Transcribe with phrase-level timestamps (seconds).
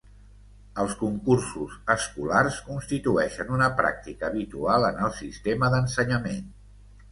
[0.83, 6.45] Els concursos escolars constitueixen una pràctica habitual en el sistema d'ensenyament.